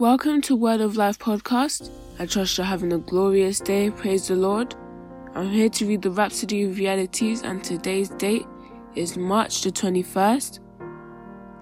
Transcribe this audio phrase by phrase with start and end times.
[0.00, 1.90] Welcome to Word of Life podcast.
[2.18, 3.90] I trust you're having a glorious day.
[3.90, 4.74] Praise the Lord.
[5.34, 8.46] I'm here to read the Rhapsody of Realities, and today's date
[8.94, 10.60] is March the 21st.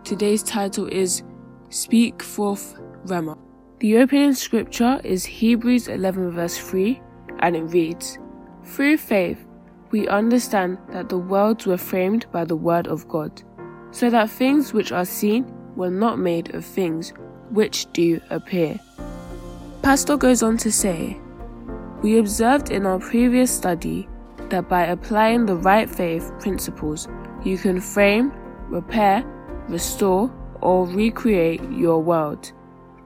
[0.04, 1.24] Today's title is
[1.70, 3.36] Speak Forth Rhema.
[3.80, 7.02] The opening scripture is Hebrews 11, verse 3,
[7.40, 8.20] and it reads
[8.62, 9.44] Through faith,
[9.90, 13.42] we understand that the worlds were framed by the word of God,
[13.90, 17.12] so that things which are seen were not made of things
[17.50, 18.78] which do appear.
[19.82, 21.18] Pastor goes on to say,
[22.02, 24.08] We observed in our previous study
[24.50, 27.08] that by applying the right faith principles,
[27.44, 28.32] you can frame,
[28.68, 29.24] repair,
[29.68, 32.52] restore, or recreate your world.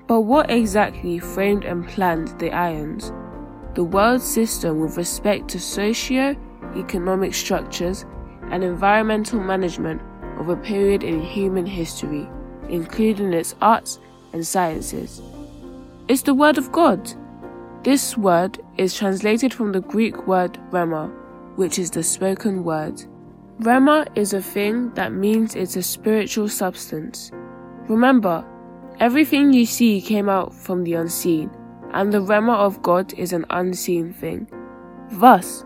[0.06, 3.12] But what exactly framed and planned the aions?
[3.74, 6.36] The world system with respect to socio
[6.76, 8.04] economic structures
[8.50, 10.00] and environmental management
[10.38, 12.28] of a period in human history,
[12.68, 13.98] including its arts
[14.32, 15.22] and sciences.
[16.08, 17.12] It's the Word of God.
[17.84, 21.12] This word is translated from the Greek word rhema,
[21.56, 23.02] which is the spoken word.
[23.60, 27.32] Rhema is a thing that means it's a spiritual substance.
[27.88, 28.44] Remember,
[29.00, 31.50] everything you see came out from the unseen,
[31.92, 34.46] and the rhema of God is an unseen thing.
[35.10, 35.64] Thus,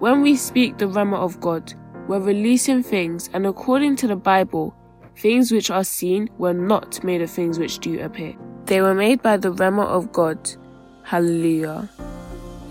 [0.00, 1.72] when we speak the rhema of God,
[2.08, 4.76] we're releasing things, and according to the Bible,
[5.16, 8.34] Things which are seen were not made of things which do appear.
[8.66, 10.38] They were made by the Rhema of God.
[11.02, 11.88] Hallelujah.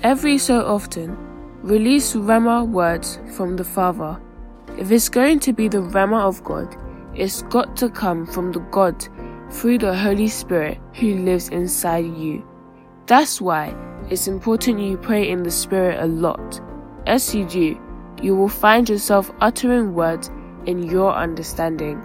[0.04, 1.16] Every so often,
[1.62, 4.20] release Rhema words from the Father.
[4.78, 6.76] If it's going to be the Rhema of God,
[7.16, 9.08] it's got to come from the God
[9.50, 12.46] through the Holy Spirit who lives inside you.
[13.06, 13.74] That's why
[14.10, 16.60] it's important you pray in the Spirit a lot.
[17.08, 17.80] As you do,
[18.22, 20.30] you will find yourself uttering words
[20.66, 22.02] in your understanding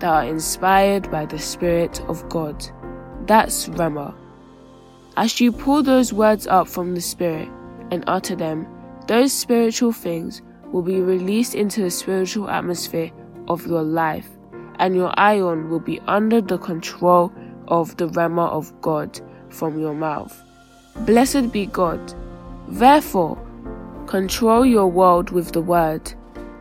[0.00, 2.64] that are inspired by the Spirit of God.
[3.26, 4.14] That's Rhema.
[5.16, 7.48] As you pull those words up from the Spirit
[7.90, 8.66] and utter them,
[9.06, 13.10] those spiritual things will be released into the spiritual atmosphere
[13.48, 14.28] of your life,
[14.78, 17.32] and your aion will be under the control
[17.66, 20.40] of the Rhema of God from your mouth.
[21.06, 22.14] Blessed be God.
[22.68, 23.38] Therefore,
[24.06, 26.12] control your world with the word.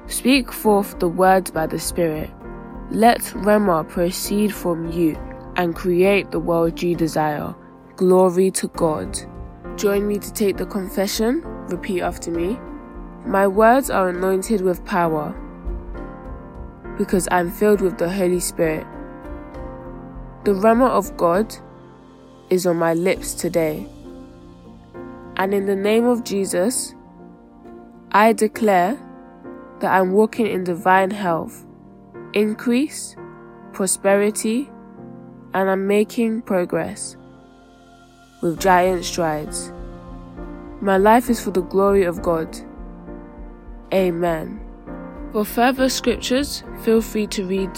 [0.08, 2.30] Speak forth the word by the Spirit.
[2.92, 5.18] Let Rhema proceed from you
[5.58, 7.54] and create the world you desire.
[7.98, 9.20] Glory to God.
[9.76, 11.42] Join me to take the confession.
[11.68, 12.58] Repeat after me.
[13.26, 15.36] My words are anointed with power
[16.98, 18.88] because I'm filled with the Holy Spirit.
[20.46, 21.54] The Rhema of God
[22.50, 23.86] is on my lips today.
[25.36, 26.96] And in the name of Jesus,
[28.14, 28.98] I declare
[29.82, 31.67] that I'm walking in divine health
[32.38, 33.16] increase,
[33.74, 34.70] prosperity,
[35.56, 37.18] and I'm making progress
[38.42, 39.74] with giant strides.
[40.80, 42.56] My life is for the glory of God.
[43.92, 44.60] Amen.
[45.32, 47.72] For further scriptures, feel free to read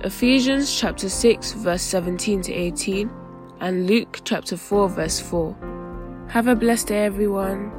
[0.00, 3.10] Ephesians chapter 6 verse 17 to 18
[3.60, 6.26] and Luke chapter 4 verse 4.
[6.28, 7.72] Have a blessed day everyone.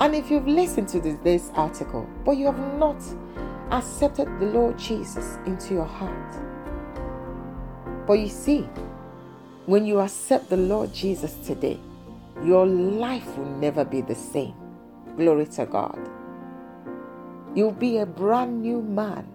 [0.00, 3.02] And if you've listened to this, article but you have not
[3.70, 6.34] accepted the Lord Jesus into your heart.
[8.06, 8.68] But you see,
[9.66, 11.80] when you accept the Lord Jesus today,
[12.44, 14.54] your life will never be the same.
[15.16, 15.98] Glory to God.
[17.54, 19.26] You'll be a brand new man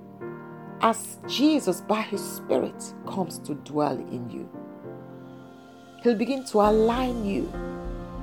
[0.82, 4.50] as Jesus, by His Spirit, comes to dwell in you.
[6.02, 7.52] He'll begin to align you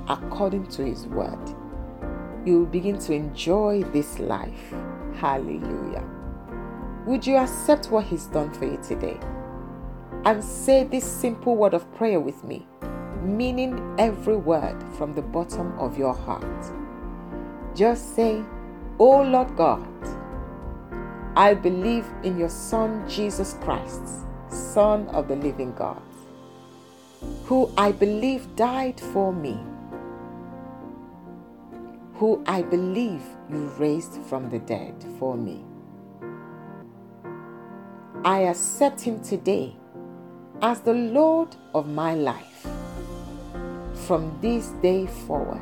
[0.07, 1.39] according to His word.
[2.45, 4.73] You will begin to enjoy this life
[5.19, 6.05] Hallelujah.
[7.05, 9.19] Would you accept what He's done for you today?
[10.23, 12.65] And say this simple word of prayer with me,
[13.21, 16.45] meaning every word from the bottom of your heart.
[17.75, 18.41] Just say,
[18.97, 19.85] Oh Lord God,
[21.35, 24.01] I believe in your Son Jesus Christ,
[24.47, 26.01] Son of the living God,
[27.43, 29.59] who I believe died for me
[32.19, 35.63] who I believe you raised from the dead for me.
[38.25, 39.73] I accept him today
[40.61, 42.67] as the Lord of my life
[44.05, 45.61] from this day forward.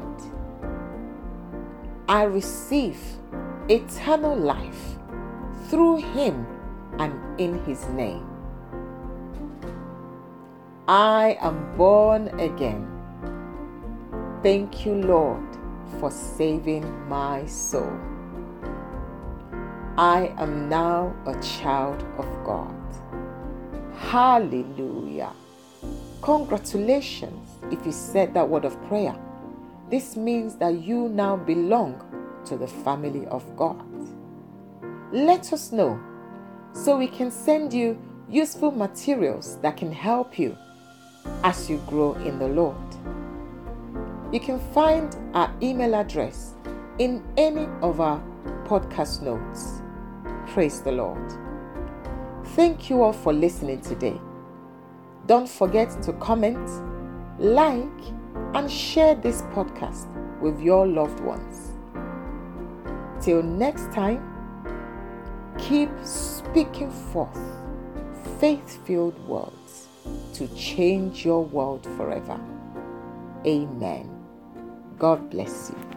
[2.09, 2.99] I receive
[3.69, 4.97] eternal life
[5.69, 6.47] through him
[6.97, 8.27] and in his name.
[10.87, 12.89] I am born again.
[14.41, 15.66] Thank you, Lord
[15.99, 17.91] for saving my soul.
[19.97, 22.75] I am now a child of God.
[23.95, 25.31] Hallelujah.
[26.21, 29.15] Congratulations if you said that word of prayer.
[29.89, 32.01] This means that you now belong
[32.45, 33.83] to the family of God.
[35.11, 35.99] Let us know
[36.73, 37.97] so we can send you
[38.29, 40.57] useful materials that can help you
[41.43, 42.75] as you grow in the Lord.
[44.31, 46.53] You can find our email address
[46.99, 48.21] in any of our
[48.65, 49.81] podcast notes.
[50.51, 51.31] Praise the Lord.
[52.47, 54.19] Thank you all for listening today.
[55.27, 56.69] Don't forget to comment,
[57.39, 57.87] like,
[58.53, 60.07] and share this podcast
[60.41, 61.71] with your loved ones.
[63.21, 64.21] Till next time,
[65.57, 67.39] keep speaking forth
[68.39, 69.87] faith filled words
[70.33, 72.39] to change your world forever.
[73.45, 74.16] Amen.
[74.99, 75.96] God bless you.